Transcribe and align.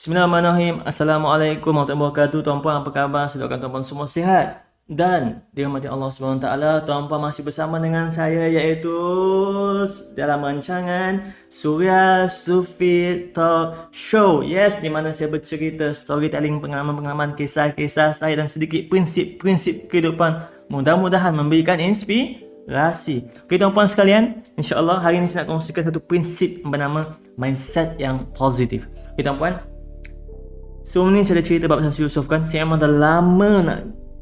Bismillahirrahmanirrahim. 0.00 0.80
Assalamualaikum 0.88 1.76
warahmatullahi 1.76 2.08
wabarakatuh. 2.08 2.40
Tuan-puan 2.40 2.80
apa 2.80 2.88
khabar? 2.88 3.28
Saya 3.28 3.44
doakan 3.44 3.60
tuan-puan 3.60 3.84
semua 3.84 4.08
sihat. 4.08 4.64
Dan 4.88 5.44
dirahmati 5.52 5.92
Allah 5.92 6.08
SWT, 6.08 6.48
tuan-puan 6.88 7.20
masih 7.20 7.44
bersama 7.44 7.76
dengan 7.76 8.08
saya 8.08 8.48
iaitu 8.48 8.96
dalam 10.16 10.40
rancangan 10.40 11.36
Surya 11.52 12.24
Sufi 12.32 13.28
Talk 13.36 13.92
Show. 13.92 14.40
Yes, 14.40 14.80
di 14.80 14.88
mana 14.88 15.12
saya 15.12 15.28
bercerita 15.28 15.92
storytelling 15.92 16.64
pengalaman-pengalaman 16.64 17.36
kisah-kisah 17.36 18.16
saya 18.16 18.40
dan 18.40 18.48
sedikit 18.48 18.88
prinsip-prinsip 18.88 19.92
kehidupan. 19.92 20.48
Mudah-mudahan 20.72 21.36
memberikan 21.36 21.76
inspirasi. 21.76 23.28
Okey 23.44 23.60
tuan-puan 23.60 23.84
sekalian, 23.84 24.40
insya-Allah 24.56 24.96
hari 24.96 25.20
ini 25.20 25.28
saya 25.28 25.44
nak 25.44 25.60
kongsikan 25.60 25.92
satu 25.92 26.00
prinsip 26.00 26.64
bernama 26.64 27.20
mindset 27.36 28.00
yang 28.00 28.24
positif. 28.32 28.88
Okey 29.12 29.28
tuan-puan, 29.28 29.60
Sebelum 30.80 31.12
ni 31.12 31.20
saya 31.20 31.40
ada 31.40 31.44
cerita 31.44 31.64
bab 31.68 31.84
Samsul 31.84 32.08
Yusof 32.08 32.24
kan? 32.24 32.48
Saya 32.48 32.64
memang 32.64 32.80
dah 32.80 32.88
lama 32.88 33.52
nak 33.60 33.80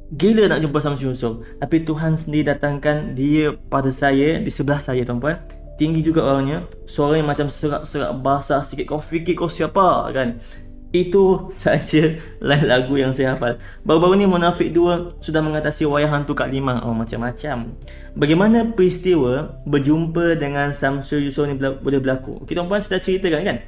Gila 0.08 0.48
nak 0.48 0.58
jumpa 0.64 0.78
Samsul 0.82 1.14
Yusof. 1.14 1.44
Tapi 1.62 1.86
Tuhan 1.86 2.18
sendiri 2.18 2.50
datangkan 2.50 3.14
dia 3.14 3.54
pada 3.70 3.92
saya 3.94 4.42
Di 4.42 4.50
sebelah 4.50 4.82
saya 4.82 5.06
tuan-puan. 5.06 5.38
Tinggi 5.78 6.02
juga 6.02 6.26
orangnya. 6.26 6.66
Suara 6.90 7.20
yang 7.20 7.30
macam 7.30 7.46
serak-serak 7.46 8.10
basah 8.18 8.66
sikit. 8.66 8.90
Kau 8.90 8.98
fikir 8.98 9.38
kau 9.38 9.46
siapa 9.46 10.10
kan? 10.10 10.42
Itu 10.90 11.44
saja 11.52 12.16
lain 12.42 12.64
lagu 12.66 12.98
yang 12.98 13.14
saya 13.14 13.38
hafal. 13.38 13.60
Baru-baru 13.86 14.18
ni 14.18 14.26
Munafik 14.26 14.72
2 14.72 15.20
Sudah 15.20 15.44
mengatasi 15.44 15.84
wayang 15.84 16.10
hantu 16.10 16.32
Kak 16.32 16.48
Limang 16.48 16.82
Oh 16.82 16.96
macam-macam. 16.96 17.76
Bagaimana 18.18 18.72
peristiwa 18.72 19.62
Berjumpa 19.68 20.34
dengan 20.40 20.74
Samsul 20.74 21.28
Yusof 21.28 21.46
ni 21.46 21.54
boleh 21.54 22.00
berlaku? 22.02 22.42
Okay 22.42 22.56
tuan-puan 22.56 22.82
saya 22.82 22.98
dah 22.98 23.00
ceritakan 23.04 23.42
kan 23.44 23.58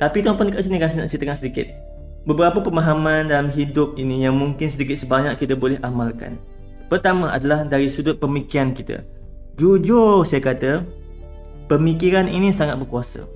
tapi 0.00 0.24
tuan-tuan 0.24 0.48
dekat 0.48 0.64
sini 0.64 0.80
kasi 0.80 0.96
nak 0.96 1.12
ceritakan 1.12 1.36
sedikit. 1.36 1.68
Beberapa 2.24 2.64
pemahaman 2.64 3.28
dalam 3.28 3.52
hidup 3.52 4.00
ini 4.00 4.24
yang 4.24 4.32
mungkin 4.32 4.72
sedikit 4.72 4.96
sebanyak 4.96 5.36
kita 5.36 5.52
boleh 5.52 5.76
amalkan. 5.84 6.40
Pertama 6.88 7.28
adalah 7.28 7.68
dari 7.68 7.92
sudut 7.92 8.16
pemikiran 8.16 8.72
kita. 8.72 9.04
Jujur 9.60 10.24
saya 10.24 10.40
kata, 10.40 10.88
pemikiran 11.68 12.32
ini 12.32 12.48
sangat 12.48 12.80
berkuasa. 12.80 13.28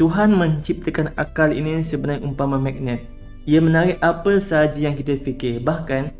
Tuhan 0.00 0.32
menciptakan 0.32 1.12
akal 1.20 1.52
ini 1.52 1.84
sebenarnya 1.84 2.24
umpama 2.24 2.56
magnet. 2.56 3.04
Ia 3.44 3.60
menarik 3.60 4.00
apa 4.00 4.40
sahaja 4.40 4.80
yang 4.80 4.96
kita 4.96 5.20
fikir. 5.20 5.60
Bahkan, 5.60 6.12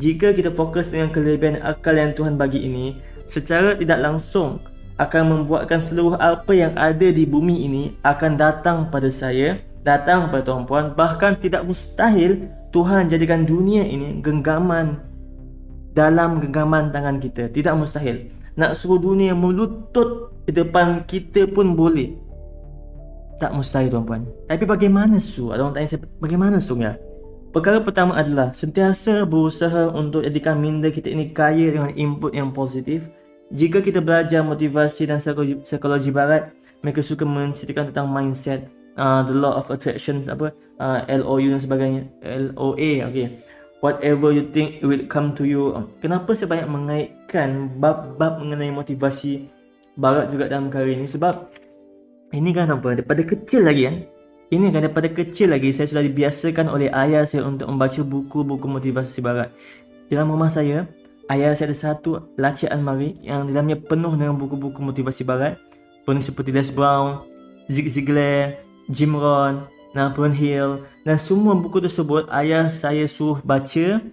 jika 0.00 0.32
kita 0.32 0.52
fokus 0.52 0.88
dengan 0.88 1.12
kelebihan 1.12 1.60
akal 1.60 1.96
yang 1.96 2.16
Tuhan 2.16 2.40
bagi 2.40 2.64
ini, 2.64 2.96
secara 3.28 3.76
tidak 3.76 4.00
langsung, 4.00 4.60
akan 4.94 5.22
membuatkan 5.26 5.82
seluruh 5.82 6.14
apa 6.22 6.54
yang 6.54 6.72
ada 6.78 7.10
di 7.10 7.26
bumi 7.26 7.66
ini 7.66 7.82
akan 8.06 8.38
datang 8.38 8.76
pada 8.94 9.10
saya, 9.10 9.58
datang 9.82 10.30
pada 10.30 10.46
tuan-puan, 10.46 10.94
bahkan 10.94 11.34
tidak 11.34 11.66
mustahil 11.66 12.46
Tuhan 12.70 13.10
jadikan 13.10 13.42
dunia 13.42 13.82
ini 13.82 14.22
genggaman 14.22 15.02
dalam 15.94 16.38
genggaman 16.42 16.90
tangan 16.94 17.18
kita. 17.18 17.50
Tidak 17.50 17.74
mustahil. 17.74 18.30
Nak 18.54 18.78
suruh 18.78 19.02
dunia 19.02 19.34
melutut 19.34 20.30
di 20.46 20.54
depan 20.54 21.02
kita 21.06 21.50
pun 21.50 21.74
boleh. 21.74 22.14
Tak 23.42 23.50
mustahil 23.50 23.90
tuan-puan. 23.90 24.26
Tapi 24.46 24.62
bagaimana 24.62 25.18
su? 25.18 25.50
Ada 25.50 25.66
orang 25.66 25.74
tanya 25.74 25.88
saya, 25.90 26.06
bagaimana 26.22 26.62
su 26.62 26.78
ya? 26.78 26.94
Perkara 27.50 27.78
pertama 27.82 28.18
adalah 28.18 28.50
sentiasa 28.50 29.22
berusaha 29.26 29.90
untuk 29.94 30.26
jadikan 30.26 30.58
minda 30.58 30.90
kita 30.90 31.10
ini 31.10 31.30
kaya 31.30 31.70
dengan 31.70 31.90
input 31.94 32.34
yang 32.34 32.50
positif 32.50 33.06
jika 33.52 33.84
kita 33.84 34.00
belajar 34.00 34.40
motivasi 34.40 35.10
dan 35.10 35.20
psikologi, 35.20 35.60
psikologi 35.60 36.08
barat, 36.08 36.54
mereka 36.80 37.04
suka 37.04 37.28
menceritakan 37.28 37.92
tentang 37.92 38.08
mindset, 38.08 38.68
uh, 38.96 39.20
the 39.24 39.34
law 39.34 39.56
of 39.56 39.68
attraction, 39.68 40.24
apa, 40.28 40.52
uh, 40.80 41.04
LOU 41.08 41.52
dan 41.52 41.60
sebagainya, 41.60 42.02
LOA, 42.24 43.04
okay. 43.04 43.28
Whatever 43.84 44.32
you 44.32 44.48
think 44.48 44.80
will 44.80 45.04
come 45.04 45.36
to 45.36 45.44
you. 45.44 45.76
Kenapa 46.00 46.32
saya 46.32 46.48
banyak 46.48 46.68
mengaitkan 46.72 47.68
bab-bab 47.76 48.40
mengenai 48.40 48.72
motivasi 48.72 49.44
barat 50.00 50.32
juga 50.32 50.48
dalam 50.48 50.72
perkara 50.72 50.88
ini? 50.88 51.04
Sebab 51.04 51.52
ini 52.32 52.48
kan 52.56 52.72
apa, 52.72 52.96
daripada 52.96 53.20
kecil 53.20 53.60
lagi 53.68 53.84
kan, 53.84 53.96
ini 54.48 54.72
kan 54.72 54.88
daripada 54.88 55.12
kecil 55.12 55.52
lagi 55.52 55.68
saya 55.76 55.84
sudah 55.84 56.00
dibiasakan 56.00 56.72
oleh 56.72 56.88
ayah 56.96 57.28
saya 57.28 57.44
untuk 57.44 57.68
membaca 57.68 58.00
buku-buku 58.00 58.64
motivasi 58.64 59.20
barat. 59.20 59.52
Dalam 60.08 60.32
rumah 60.32 60.48
saya, 60.48 60.88
Ayah 61.32 61.56
saya 61.56 61.72
ada 61.72 61.76
satu 61.76 62.28
laci 62.36 62.68
almari 62.68 63.16
yang 63.24 63.48
dalamnya 63.48 63.80
penuh 63.80 64.12
dengan 64.12 64.36
buku-buku 64.36 64.84
motivasi 64.84 65.24
barat. 65.24 65.56
Penuh 66.04 66.20
seperti 66.20 66.52
Les 66.52 66.68
Brown, 66.68 67.24
Zig 67.72 67.88
Ziglar, 67.88 68.60
Jim 68.92 69.16
Rohn, 69.16 69.64
Napoleon 69.96 70.36
Hill. 70.36 70.70
Dan 71.00 71.16
semua 71.16 71.56
buku 71.56 71.80
tersebut 71.80 72.28
ayah 72.28 72.68
saya 72.68 73.08
suruh 73.08 73.40
baca 73.40 74.04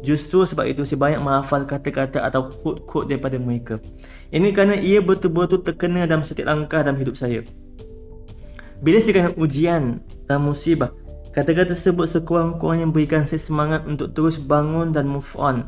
Justru 0.00 0.48
sebab 0.48 0.64
itu 0.64 0.80
saya 0.88 0.96
banyak 0.96 1.20
menghafal 1.20 1.68
kata-kata 1.68 2.24
atau 2.24 2.48
quote-quote 2.48 3.12
daripada 3.12 3.36
mereka. 3.36 3.76
Ini 4.32 4.48
kerana 4.48 4.80
ia 4.80 5.04
betul-betul 5.04 5.60
terkena 5.60 6.08
dalam 6.08 6.24
setiap 6.24 6.48
langkah 6.48 6.80
dalam 6.80 6.96
hidup 6.96 7.12
saya. 7.12 7.44
Bila 8.80 8.96
saya 8.96 9.12
kena 9.20 9.30
ujian 9.36 10.00
dan 10.24 10.40
musibah 10.40 10.88
Kata-kata 11.30 11.78
tersebut 11.78 12.10
sekurang-kurangnya 12.10 12.90
memberikan 12.90 13.22
saya 13.22 13.38
semangat 13.38 13.86
untuk 13.86 14.10
terus 14.18 14.34
bangun 14.34 14.90
dan 14.90 15.06
move 15.06 15.30
on 15.38 15.62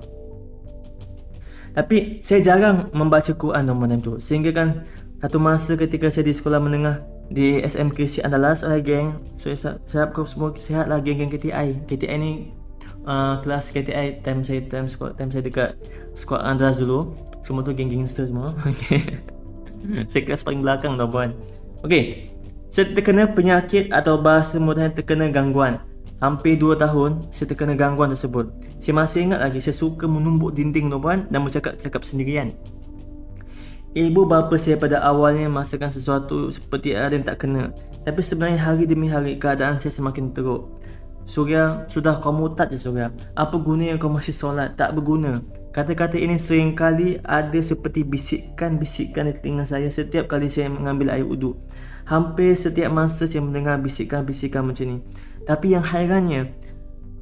tapi 1.72 2.20
saya 2.20 2.44
jarang 2.44 2.92
membaca 2.92 3.32
Quran 3.32 3.64
dalam 3.68 4.00
tu. 4.04 4.20
Sehingga 4.20 4.52
kan 4.52 4.84
satu 5.24 5.40
masa 5.40 5.78
ketika 5.78 6.10
saya 6.12 6.26
di 6.26 6.34
sekolah 6.34 6.58
menengah 6.58 6.98
Di 7.32 7.64
SMKC 7.64 8.26
Andalas 8.26 8.60
oleh 8.60 8.84
geng 8.84 9.16
So 9.38 9.48
saya, 9.56 9.80
harap 9.88 10.18
semua 10.28 10.52
sihat 10.58 10.90
lah 10.90 11.00
geng-geng 11.00 11.32
KTI 11.32 11.88
KTI 11.88 12.16
ni 12.20 12.52
uh, 13.08 13.40
kelas 13.40 13.72
KTI 13.72 14.20
time 14.20 14.44
saya 14.44 14.60
time, 14.68 14.84
sekolah, 14.90 15.16
time 15.16 15.30
saya 15.32 15.40
dekat 15.46 15.70
sekolah 16.12 16.44
Andalas 16.44 16.82
dulu. 16.82 17.16
Semua 17.40 17.64
tu 17.64 17.72
geng 17.72 17.88
gangster 17.88 18.28
semua. 18.28 18.52
Saya 20.06 20.22
kelas 20.22 20.46
paling 20.46 20.62
belakang 20.62 20.94
tau 20.94 21.10
puan. 21.10 21.34
Okay. 21.82 22.30
Saya 22.70 22.94
terkena 22.94 23.26
penyakit 23.26 23.90
atau 23.90 24.14
bahasa 24.14 24.62
mudahnya 24.62 24.94
terkena 24.94 25.26
gangguan 25.26 25.82
Hampir 26.22 26.54
2 26.54 26.78
tahun 26.78 27.26
saya 27.34 27.50
terkena 27.50 27.74
gangguan 27.74 28.14
tersebut. 28.14 28.46
Saya 28.78 28.94
masih 28.94 29.26
ingat 29.26 29.42
lagi 29.42 29.58
saya 29.58 29.74
suka 29.74 30.06
menumbuk 30.06 30.54
dinding 30.54 30.86
tuan 30.86 31.26
dan 31.26 31.42
bercakap-cakap 31.42 32.06
sendirian. 32.06 32.54
Ibu 33.92 34.30
bapa 34.30 34.54
saya 34.54 34.78
pada 34.78 35.02
awalnya 35.02 35.50
merasakan 35.50 35.90
sesuatu 35.90 36.46
seperti 36.54 36.94
ada 36.94 37.18
yang 37.18 37.26
tak 37.26 37.42
kena. 37.42 37.74
Tapi 38.06 38.22
sebenarnya 38.22 38.62
hari 38.62 38.86
demi 38.86 39.10
hari 39.10 39.34
keadaan 39.34 39.82
saya 39.82 39.90
semakin 39.90 40.30
teruk. 40.30 40.78
Surya, 41.26 41.90
sudah 41.90 42.22
kau 42.22 42.30
mutat 42.30 42.70
je 42.70 42.78
Surya. 42.78 43.10
Apa 43.34 43.58
guna 43.58 43.90
yang 43.90 43.98
kau 43.98 44.06
masih 44.06 44.30
solat? 44.30 44.78
Tak 44.78 44.94
berguna. 44.94 45.42
Kata-kata 45.74 46.22
ini 46.22 46.38
sering 46.38 46.78
kali 46.78 47.18
ada 47.26 47.58
seperti 47.58 48.06
bisikan-bisikan 48.06 49.26
di 49.26 49.34
telinga 49.34 49.66
saya 49.66 49.90
setiap 49.90 50.30
kali 50.30 50.46
saya 50.46 50.70
mengambil 50.70 51.10
air 51.10 51.26
uduk. 51.26 51.58
Hampir 52.06 52.54
setiap 52.54 52.94
masa 52.94 53.26
saya 53.26 53.42
mendengar 53.42 53.78
bisikan-bisikan 53.82 54.66
macam 54.70 54.86
ni. 54.86 54.96
Tapi 55.42 55.74
yang 55.74 55.82
hairannya, 55.82 56.54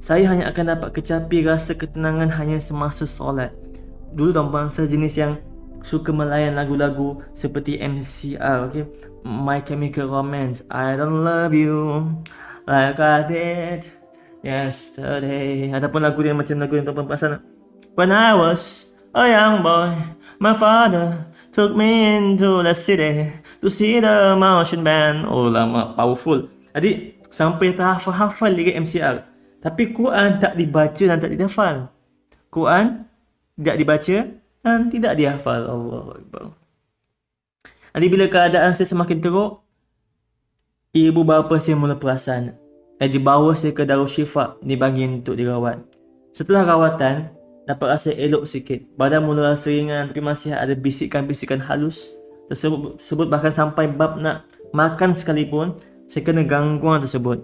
saya 0.01 0.29
hanya 0.29 0.49
akan 0.53 0.77
dapat 0.77 0.97
kecapi 0.97 1.45
rasa 1.45 1.77
ketenangan 1.77 2.29
hanya 2.37 2.61
semasa 2.61 3.09
solat. 3.09 3.53
Dulu 4.13 4.33
tuan-puan 4.33 4.73
saya 4.73 4.89
jenis 4.89 5.17
yang 5.17 5.37
suka 5.81 6.13
melayan 6.13 6.57
lagu-lagu 6.57 7.25
seperti 7.33 7.81
MCR, 7.81 8.69
okay? 8.69 8.85
My 9.25 9.61
Chemical 9.65 10.09
Romance, 10.09 10.61
I 10.69 10.97
Don't 10.97 11.25
Love 11.25 11.57
You 11.57 12.09
Like 12.69 13.01
I 13.01 13.25
Did 13.25 13.89
Yesterday. 14.45 15.73
Ataupun 15.73 16.05
lagu 16.05 16.21
yang 16.25 16.41
macam 16.41 16.61
lagu 16.61 16.77
yang 16.77 16.85
tuan-puan 16.85 17.09
perasan. 17.09 17.41
When 17.97 18.13
I 18.13 18.37
was 18.37 18.93
a 19.13 19.29
young 19.29 19.61
boy, 19.65 19.97
my 20.41 20.57
father 20.57 21.29
took 21.53 21.77
me 21.77 22.17
into 22.17 22.65
the 22.65 22.73
city 22.73 23.33
to 23.61 23.69
see 23.69 24.01
the 24.01 24.37
motion 24.37 24.81
band. 24.81 25.29
Oh 25.29 25.49
lama, 25.51 25.93
powerful. 25.93 26.49
Jadi 26.73 27.20
sampai 27.31 27.73
terhafal-hafal 27.73 28.51
lagi 28.53 28.75
MCR. 28.77 29.25
Tapi 29.63 29.95
Quran 29.95 30.43
tak 30.43 30.59
dibaca 30.59 31.05
dan 31.07 31.17
tak 31.17 31.31
dihafal. 31.33 31.89
Quran 32.51 33.07
tidak 33.55 33.77
dibaca 33.79 34.17
dan 34.67 34.79
tidak 34.91 35.13
dihafal. 35.17 35.61
Allah 35.65 36.05
Akbar. 36.19 36.45
Nanti 37.91 38.07
bila 38.07 38.27
keadaan 38.31 38.73
saya 38.75 38.87
semakin 38.87 39.19
teruk, 39.19 39.63
ibu 40.95 41.23
bapa 41.23 41.59
saya 41.59 41.79
mula 41.79 41.99
perasan. 41.99 42.55
Dan 43.01 43.09
dibawa 43.09 43.57
saya 43.57 43.73
ke 43.73 43.89
Darul 43.89 44.11
Syifa 44.11 44.61
dibagi 44.61 45.09
untuk 45.09 45.33
dirawat. 45.33 45.81
Setelah 46.37 46.69
rawatan, 46.69 47.33
dapat 47.65 47.87
rasa 47.97 48.11
elok 48.13 48.45
sikit. 48.45 48.85
Badan 48.99 49.25
mula 49.25 49.57
rasa 49.57 49.73
ringan 49.73 50.11
tapi 50.13 50.21
masih 50.21 50.53
ada 50.53 50.77
bisikan-bisikan 50.77 51.63
halus. 51.65 52.13
Tersebut, 52.53 52.99
tersebut 53.01 53.27
bahkan 53.31 53.55
sampai 53.55 53.89
bab 53.89 54.19
nak 54.19 54.45
makan 54.75 55.15
sekalipun 55.15 55.79
saya 56.11 56.27
kena 56.27 56.43
gangguan 56.43 56.99
tersebut. 56.99 57.39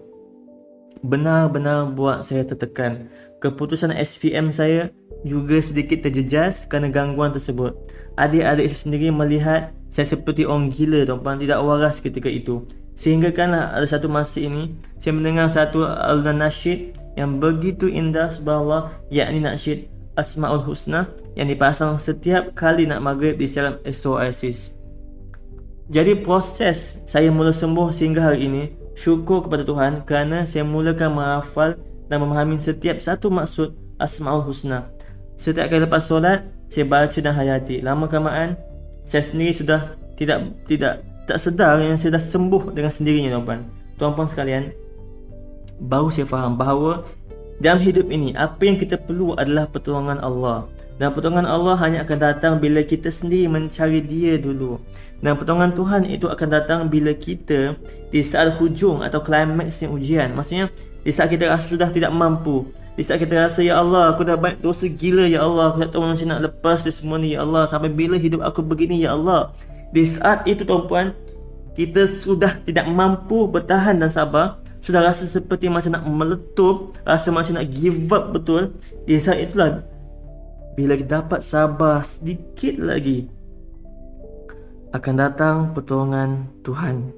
Benar-benar 1.06 1.94
buat 1.94 2.26
saya 2.26 2.42
tertekan. 2.42 3.06
Keputusan 3.38 3.94
SPM 3.94 4.50
saya 4.50 4.90
juga 5.22 5.62
sedikit 5.62 6.02
terjejas 6.02 6.66
kerana 6.66 6.90
gangguan 6.90 7.30
tersebut. 7.30 7.78
adik-adik 8.16 8.64
saya 8.72 8.80
sendiri 8.80 9.12
melihat 9.12 9.76
saya 9.92 10.08
seperti 10.08 10.48
orang 10.48 10.72
gila 10.72 11.04
tuan-puan 11.04 11.36
tidak 11.36 11.60
waras 11.62 12.00
ketika 12.00 12.26
itu. 12.26 12.64
Sehingga 12.96 13.28
kanlah 13.28 13.76
ada 13.76 13.84
satu 13.84 14.08
masa 14.08 14.40
ini 14.40 14.72
saya 14.96 15.12
mendengar 15.12 15.46
satu 15.52 15.84
alunan 15.84 16.48
nasyid 16.48 16.96
yang 17.14 17.36
begitu 17.36 17.92
indah 17.92 18.32
subhanallah 18.32 18.96
yakni 19.12 19.44
nasyid 19.44 19.92
Asmaul 20.16 20.64
Husna 20.64 21.12
yang 21.36 21.52
dipasang 21.52 22.00
setiap 22.00 22.56
kali 22.56 22.88
nak 22.88 23.04
maghrib 23.04 23.36
di 23.36 23.44
siaran 23.44 23.76
Astro 23.84 24.16
Oasis. 24.16 24.80
Jadi 25.86 26.18
proses 26.18 26.98
saya 27.06 27.30
mula 27.30 27.54
sembuh 27.54 27.94
sehingga 27.94 28.18
hari 28.18 28.50
ini 28.50 28.62
syukur 28.98 29.46
kepada 29.46 29.62
Tuhan 29.62 30.02
kerana 30.02 30.42
saya 30.42 30.66
mulakan 30.66 31.14
menghafal 31.14 31.78
dan 32.10 32.18
memahami 32.22 32.58
setiap 32.58 32.98
satu 32.98 33.30
maksud 33.30 33.70
Asmaul 34.02 34.42
Husna. 34.42 34.90
Setiap 35.38 35.70
kali 35.70 35.86
lepas 35.86 36.02
solat, 36.02 36.42
saya 36.66 36.90
baca 36.90 37.18
dan 37.22 37.34
hayati. 37.38 37.84
Lama 37.86 38.10
kelamaan, 38.10 38.58
saya 39.06 39.22
sendiri 39.22 39.54
sudah 39.54 39.94
tidak 40.18 40.50
tidak 40.66 41.06
tak 41.30 41.38
sedar 41.38 41.78
yang 41.78 41.94
saya 41.94 42.18
dah 42.18 42.24
sembuh 42.24 42.74
dengan 42.74 42.90
sendirinya 42.90 43.38
tuan-puan. 43.38 43.60
Tuan-puan 43.94 44.26
sekalian, 44.26 44.74
baru 45.86 46.10
saya 46.10 46.26
faham 46.26 46.58
bahawa 46.58 47.06
dalam 47.62 47.80
hidup 47.80 48.12
ini, 48.12 48.36
apa 48.36 48.58
yang 48.68 48.76
kita 48.76 49.00
perlu 49.00 49.32
adalah 49.38 49.64
pertolongan 49.70 50.20
Allah. 50.20 50.68
Dan 50.96 51.12
pertolongan 51.12 51.44
Allah 51.44 51.76
hanya 51.76 52.04
akan 52.08 52.18
datang 52.18 52.52
bila 52.56 52.80
kita 52.80 53.12
sendiri 53.12 53.52
mencari 53.52 54.00
dia 54.00 54.40
dulu. 54.40 54.80
Dan 55.20 55.36
pertolongan 55.36 55.72
Tuhan 55.76 56.02
itu 56.08 56.28
akan 56.28 56.48
datang 56.48 56.80
bila 56.88 57.12
kita 57.12 57.76
di 58.08 58.20
saat 58.20 58.56
hujung 58.56 59.04
atau 59.04 59.20
klimaksnya 59.20 59.92
ujian. 59.92 60.32
Maksudnya, 60.32 60.72
di 61.04 61.12
saat 61.12 61.28
kita 61.28 61.52
rasa 61.52 61.76
sudah 61.76 61.88
tidak 61.92 62.12
mampu. 62.12 62.68
Di 62.96 63.04
saat 63.04 63.20
kita 63.20 63.48
rasa, 63.48 63.60
Ya 63.60 63.76
Allah, 63.76 64.16
aku 64.16 64.24
dah 64.24 64.40
banyak 64.40 64.64
dosa 64.64 64.88
gila, 64.88 65.28
Ya 65.28 65.44
Allah. 65.44 65.72
Aku 65.72 65.84
tak 65.84 65.92
tahu 65.92 66.04
macam 66.04 66.28
nak 66.32 66.40
lepas 66.48 66.80
di 66.80 66.92
semua 66.92 67.20
ni, 67.20 67.36
Ya 67.36 67.44
Allah. 67.44 67.68
Sampai 67.68 67.92
bila 67.92 68.16
hidup 68.16 68.40
aku 68.40 68.64
begini, 68.64 69.04
Ya 69.04 69.12
Allah. 69.12 69.52
Di 69.92 70.00
saat 70.04 70.48
itu, 70.48 70.64
tuan-puan, 70.64 71.12
kita 71.76 72.08
sudah 72.08 72.56
tidak 72.64 72.88
mampu 72.88 73.44
bertahan 73.44 74.00
dan 74.00 74.08
sabar 74.08 74.64
sudah 74.80 75.02
rasa 75.02 75.28
seperti 75.28 75.66
macam 75.66 75.98
nak 75.98 76.06
meletup 76.06 76.96
rasa 77.02 77.34
macam 77.34 77.58
nak 77.58 77.68
give 77.74 78.06
up 78.14 78.32
betul 78.32 78.72
di 79.04 79.18
saat 79.18 79.50
itulah 79.50 79.82
bila 80.76 80.94
kita 80.94 81.24
dapat 81.24 81.40
sabar 81.40 82.04
sedikit 82.04 82.76
lagi 82.76 83.26
akan 84.92 85.14
datang 85.16 85.56
pertolongan 85.72 86.46
Tuhan 86.62 87.10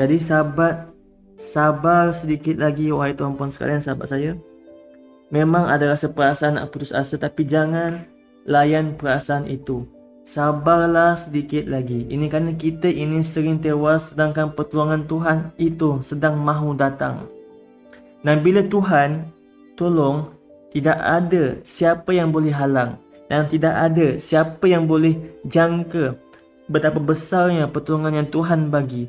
jadi 0.00 0.16
sahabat 0.18 0.88
sabar 1.38 2.10
sedikit 2.10 2.58
lagi 2.58 2.90
wahai 2.90 3.14
tuan-puan 3.14 3.52
sekalian 3.52 3.84
sahabat 3.84 4.10
saya 4.10 4.32
memang 5.28 5.68
ada 5.68 5.92
rasa 5.92 6.08
perasaan 6.10 6.58
nak 6.58 6.72
putus 6.74 6.90
asa 6.90 7.20
tapi 7.20 7.46
jangan 7.46 8.02
layan 8.48 8.96
perasaan 8.96 9.46
itu 9.46 9.86
Sabarlah 10.24 11.20
sedikit 11.20 11.68
lagi. 11.68 12.08
Ini 12.08 12.32
kerana 12.32 12.56
kita 12.56 12.88
ini 12.88 13.20
sering 13.20 13.60
tewas 13.60 14.16
sedangkan 14.16 14.56
pertolongan 14.56 15.04
Tuhan 15.04 15.52
itu 15.60 16.00
sedang 16.00 16.40
mahu 16.40 16.72
datang. 16.72 17.28
Dan 18.24 18.40
bila 18.40 18.64
Tuhan 18.64 19.28
tolong, 19.76 20.32
tidak 20.74 20.98
ada 20.98 21.62
siapa 21.62 22.10
yang 22.10 22.34
boleh 22.34 22.50
halang 22.50 22.98
dan 23.30 23.46
tidak 23.46 23.74
ada 23.78 24.18
siapa 24.18 24.66
yang 24.66 24.90
boleh 24.90 25.14
jangka 25.46 26.18
betapa 26.66 26.98
besarnya 26.98 27.70
pertolongan 27.70 28.24
yang 28.24 28.28
Tuhan 28.28 28.68
bagi. 28.68 29.06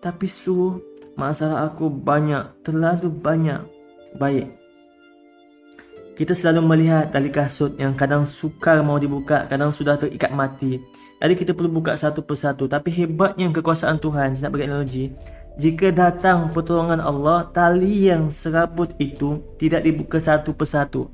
Tapi 0.00 0.24
su, 0.24 0.80
masalah 1.16 1.68
aku 1.68 1.92
banyak, 1.92 2.64
terlalu 2.64 3.12
banyak. 3.12 3.60
Baik, 4.14 4.46
kita 6.14 6.30
selalu 6.30 6.62
melihat 6.62 7.10
tali 7.10 7.26
kasut 7.26 7.74
yang 7.74 7.90
kadang 7.98 8.22
sukar 8.22 8.78
mau 8.86 8.94
dibuka, 9.02 9.50
kadang 9.50 9.74
sudah 9.74 9.98
terikat 9.98 10.30
mati. 10.30 10.78
Jadi 11.18 11.34
kita 11.34 11.56
perlu 11.56 11.80
buka 11.80 11.96
satu 11.98 12.22
persatu. 12.22 12.70
Tapi 12.70 12.92
hebatnya 12.94 13.50
kekuasaan 13.50 13.98
Tuhan, 13.98 14.38
saya 14.38 14.46
nak 14.46 14.50
bagi 14.54 14.66
analogi. 14.70 15.04
Jika 15.54 15.94
datang 15.94 16.50
pertolongan 16.50 16.98
Allah, 16.98 17.46
tali 17.54 18.10
yang 18.10 18.26
serabut 18.26 18.90
itu 18.98 19.38
tidak 19.54 19.86
dibuka 19.86 20.18
satu 20.18 20.50
persatu. 20.50 21.06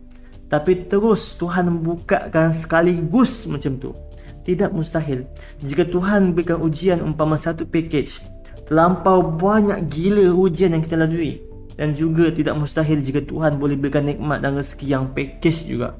Tapi 0.48 0.88
terus 0.88 1.36
Tuhan 1.36 1.68
membukakan 1.68 2.48
sekaligus 2.50 3.44
macam 3.44 3.76
tu. 3.76 3.92
Tidak 4.40 4.72
mustahil. 4.72 5.28
Jika 5.60 5.84
Tuhan 5.84 6.32
berikan 6.32 6.58
ujian 6.64 7.04
umpama 7.04 7.36
satu 7.36 7.68
package, 7.68 8.24
terlampau 8.64 9.20
banyak 9.20 9.84
gila 9.92 10.32
ujian 10.32 10.72
yang 10.72 10.80
kita 10.80 10.96
lalui 10.96 11.44
dan 11.76 11.92
juga 11.92 12.32
tidak 12.32 12.56
mustahil 12.56 13.00
jika 13.00 13.20
Tuhan 13.24 13.60
boleh 13.60 13.76
berikan 13.76 14.08
nikmat 14.08 14.40
dan 14.40 14.56
rezeki 14.56 14.86
yang 14.88 15.04
package 15.12 15.68
juga. 15.68 15.96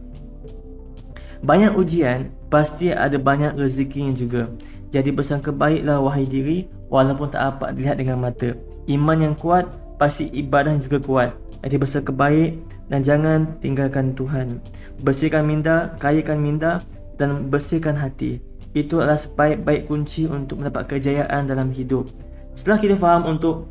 Banyak 1.41 1.73
ujian, 1.77 2.33
pasti 2.53 2.93
ada 2.93 3.17
banyak 3.17 3.57
rezekinya 3.57 4.13
juga. 4.13 4.53
Jadi 4.91 5.15
bersangka 5.15 5.55
baiklah 5.55 6.03
wahai 6.03 6.27
diri, 6.27 6.67
walaupun 6.91 7.31
tak 7.31 7.57
apa 7.57 7.71
dilihat 7.71 8.03
dengan 8.03 8.19
mata. 8.19 8.55
Iman 8.91 9.23
yang 9.23 9.35
kuat, 9.39 9.71
pasti 9.97 10.27
ibadah 10.35 10.75
juga 10.83 10.99
kuat. 10.99 11.31
Jadi 11.63 11.77
bersangka 11.79 12.11
baik 12.11 12.59
dan 12.91 13.07
jangan 13.07 13.55
tinggalkan 13.63 14.13
Tuhan. 14.19 14.59
Bersihkan 15.07 15.47
minda, 15.47 15.95
kayakan 16.03 16.43
minda 16.43 16.83
dan 17.21 17.47
bersihkan 17.53 17.95
hati. 17.95 18.43
Itu 18.75 18.99
adalah 19.03 19.19
sebaik-baik 19.19 19.87
kunci 19.87 20.27
untuk 20.27 20.63
mendapat 20.63 20.91
kejayaan 20.91 21.47
dalam 21.47 21.71
hidup. 21.71 22.11
Setelah 22.59 22.79
kita 22.83 22.95
faham 22.99 23.31
untuk 23.31 23.71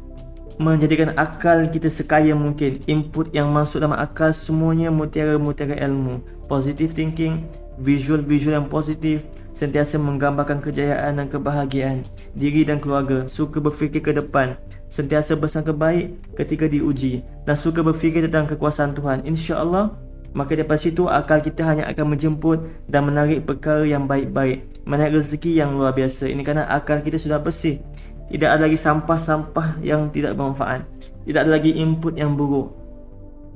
menjadikan 0.60 1.16
akal 1.16 1.72
kita 1.72 1.88
sekaya 1.88 2.36
mungkin 2.36 2.84
input 2.84 3.32
yang 3.32 3.48
masuk 3.48 3.80
dalam 3.80 3.96
akal 3.96 4.36
semuanya 4.36 4.92
mutiara-mutiara 4.92 5.80
ilmu 5.88 6.20
positive 6.52 6.92
thinking 6.92 7.48
visual-visual 7.80 8.60
yang 8.60 8.68
positif 8.68 9.24
sentiasa 9.54 10.00
menggambarkan 10.00 10.64
kejayaan 10.64 11.20
dan 11.20 11.28
kebahagiaan 11.28 12.06
diri 12.38 12.64
dan 12.64 12.78
keluarga 12.80 13.26
suka 13.26 13.60
berfikir 13.60 14.00
ke 14.00 14.12
depan 14.16 14.56
sentiasa 14.88 15.36
bersangka 15.36 15.76
baik 15.76 16.16
ketika 16.38 16.66
diuji 16.70 17.22
dan 17.44 17.56
suka 17.58 17.84
berfikir 17.84 18.26
tentang 18.26 18.48
kekuasaan 18.50 18.96
Tuhan 18.96 19.26
insya-Allah 19.26 19.96
maka 20.30 20.54
daripada 20.54 20.78
situ 20.78 21.10
akal 21.10 21.42
kita 21.42 21.66
hanya 21.66 21.90
akan 21.90 22.14
menjemput 22.14 22.62
dan 22.86 23.10
menarik 23.10 23.50
perkara 23.50 23.82
yang 23.82 24.06
baik-baik 24.06 24.66
menarik 24.86 25.18
rezeki 25.18 25.58
yang 25.58 25.74
luar 25.74 25.92
biasa 25.94 26.30
ini 26.30 26.46
kerana 26.46 26.70
akal 26.70 27.02
kita 27.02 27.18
sudah 27.18 27.42
bersih 27.42 27.82
tidak 28.30 28.50
ada 28.54 28.70
lagi 28.70 28.78
sampah-sampah 28.78 29.82
yang 29.82 30.14
tidak 30.14 30.38
bermanfaat. 30.38 30.86
Tidak 31.26 31.42
ada 31.42 31.50
lagi 31.50 31.74
input 31.74 32.14
yang 32.14 32.38
buruk. 32.38 32.78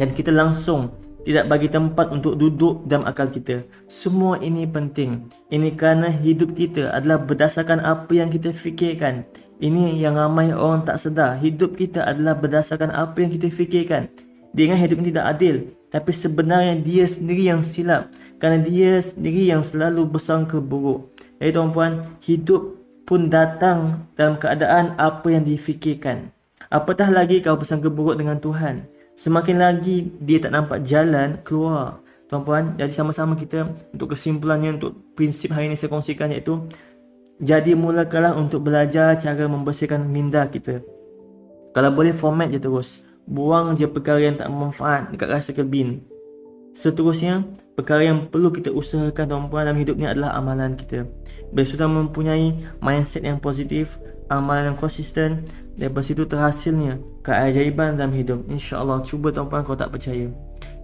Dan 0.02 0.10
kita 0.18 0.34
langsung 0.34 0.90
tidak 1.24 1.48
bagi 1.48 1.72
tempat 1.72 2.12
untuk 2.12 2.36
duduk 2.36 2.84
dalam 2.84 3.08
akal 3.08 3.32
kita. 3.32 3.64
Semua 3.88 4.40
ini 4.44 4.68
penting. 4.68 5.28
Ini 5.48 5.74
kerana 5.80 6.12
hidup 6.12 6.56
kita 6.56 6.92
adalah 6.92 7.24
berdasarkan 7.24 7.80
apa 7.80 8.12
yang 8.12 8.28
kita 8.28 8.52
fikirkan. 8.52 9.24
Ini 9.64 9.96
yang 9.96 10.20
ramai 10.20 10.52
orang 10.52 10.84
tak 10.84 11.00
sedar. 11.00 11.40
Hidup 11.40 11.80
kita 11.80 12.04
adalah 12.04 12.36
berdasarkan 12.36 12.92
apa 12.92 13.24
yang 13.24 13.32
kita 13.32 13.48
fikirkan. 13.48 14.12
Dia 14.54 14.70
ingat 14.70 14.86
hidup 14.86 14.98
ini 15.02 15.10
tidak 15.16 15.28
adil. 15.34 15.56
Tapi 15.90 16.12
sebenarnya 16.12 16.76
dia 16.84 17.06
sendiri 17.08 17.50
yang 17.50 17.64
silap. 17.64 18.12
Kerana 18.38 18.60
dia 18.60 19.00
sendiri 19.00 19.48
yang 19.48 19.64
selalu 19.64 20.06
bersangka 20.06 20.60
buruk. 20.60 21.10
Jadi 21.40 21.56
tuan-puan, 21.56 22.20
hidup 22.20 22.84
pun 23.08 23.32
datang 23.32 24.08
dalam 24.20 24.36
keadaan 24.36 25.00
apa 25.00 25.28
yang 25.32 25.48
difikirkan. 25.48 26.36
Apatah 26.68 27.08
lagi 27.14 27.40
kau 27.40 27.56
bersangka 27.56 27.88
buruk 27.88 28.20
dengan 28.20 28.38
Tuhan. 28.44 28.90
Semakin 29.14 29.62
lagi 29.62 30.10
dia 30.18 30.42
tak 30.42 30.58
nampak 30.58 30.82
jalan 30.82 31.38
keluar. 31.46 32.02
Tuan-puan, 32.26 32.74
jadi 32.82 32.90
sama-sama 32.90 33.38
kita 33.38 33.70
untuk 33.94 34.18
kesimpulannya 34.18 34.82
untuk 34.82 34.98
prinsip 35.14 35.54
hari 35.54 35.70
ini 35.70 35.78
saya 35.78 35.94
kongsikan 35.94 36.34
iaitu 36.34 36.66
jadi 37.38 37.78
mulakanlah 37.78 38.34
untuk 38.34 38.66
belajar 38.66 39.14
cara 39.22 39.46
membersihkan 39.46 40.02
minda 40.10 40.50
kita. 40.50 40.82
Kalau 41.78 41.90
boleh 41.94 42.14
format 42.14 42.50
je 42.50 42.58
terus. 42.58 43.06
Buang 43.24 43.78
je 43.78 43.88
perkara 43.88 44.20
yang 44.20 44.36
tak 44.36 44.50
bermanfaat 44.50 45.14
dekat 45.14 45.30
rasa 45.30 45.50
ke 45.54 45.64
bin. 45.64 46.04
Seterusnya, 46.74 47.46
perkara 47.78 48.02
yang 48.02 48.28
perlu 48.34 48.50
kita 48.50 48.74
usahakan 48.74 49.30
tuan-puan 49.30 49.70
dalam 49.70 49.78
hidup 49.78 49.96
ni 49.96 50.10
adalah 50.10 50.34
amalan 50.34 50.74
kita. 50.74 51.06
Bila 51.54 51.66
sudah 51.70 51.86
mempunyai 51.86 52.58
mindset 52.82 53.22
yang 53.24 53.38
positif, 53.38 54.02
amalan 54.34 54.74
yang 54.74 54.78
konsisten, 54.80 55.46
daripada 55.78 56.06
situ 56.06 56.24
terhasilnya 56.26 57.02
keajaiban 57.26 57.98
dalam 57.98 58.14
hidup. 58.14 58.46
InsyaAllah, 58.50 59.02
cuba 59.06 59.34
tuan-puan 59.34 59.66
kau 59.66 59.78
tak 59.78 59.90
percaya. 59.90 60.30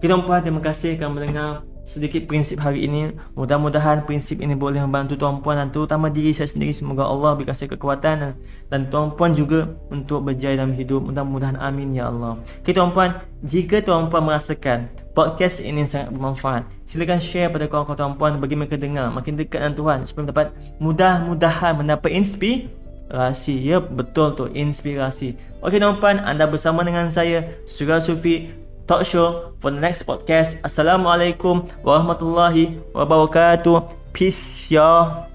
Okay, 0.00 0.08
tuan-puan, 0.08 0.40
terima 0.40 0.64
kasih 0.64 0.96
kerana 0.96 1.12
mendengar 1.12 1.50
sedikit 1.84 2.24
prinsip 2.24 2.56
hari 2.62 2.88
ini. 2.88 3.12
Mudah-mudahan 3.36 4.08
prinsip 4.08 4.40
ini 4.40 4.56
boleh 4.56 4.80
membantu 4.80 5.20
tuan-puan 5.20 5.60
dan 5.60 5.68
terutama 5.68 6.08
diri 6.08 6.32
saya 6.32 6.48
sendiri. 6.48 6.72
Semoga 6.72 7.04
Allah 7.04 7.36
beri 7.36 7.44
kasih 7.52 7.68
kekuatan 7.76 8.32
dan 8.72 8.80
tuan-puan 8.88 9.36
juga 9.36 9.68
untuk 9.92 10.24
berjaya 10.24 10.56
dalam 10.56 10.72
hidup. 10.72 11.04
Mudah-mudahan 11.04 11.60
amin 11.60 12.00
ya 12.00 12.08
Allah. 12.08 12.40
Okay, 12.64 12.72
tuan-puan, 12.72 13.20
jika 13.44 13.84
tuan-puan 13.84 14.24
merasakan 14.24 14.88
podcast 15.12 15.60
ini 15.60 15.84
sangat 15.84 16.16
bermanfaat, 16.16 16.64
silakan 16.88 17.20
share 17.20 17.52
pada 17.52 17.68
kawan-kawan 17.68 17.98
tuan-puan 17.98 18.32
bagi 18.40 18.56
mereka 18.56 18.80
dengar 18.80 19.12
makin 19.12 19.36
dekat 19.36 19.60
dengan 19.60 19.76
Tuhan 19.76 19.98
supaya 20.08 20.32
dapat 20.32 20.46
mudah-mudahan 20.80 21.76
mendapat 21.76 22.08
inspirasi. 22.16 22.79
Ya, 23.10 23.82
betul 23.82 24.38
tu, 24.38 24.46
inspirasi. 24.54 25.34
Okey 25.60 25.82
tuan-puan, 25.82 26.22
anda 26.22 26.46
bersama 26.46 26.86
dengan 26.86 27.10
saya 27.10 27.42
Surah 27.66 27.98
Sufi 27.98 28.54
talk 28.90 29.06
show 29.06 29.54
for 29.62 29.70
the 29.70 29.78
next 29.78 30.02
podcast. 30.06 30.58
Assalamualaikum 30.66 31.66
warahmatullahi 31.86 32.82
wabarakatuh. 32.90 33.86
Peace, 34.10 34.70
y'all. 34.74 35.29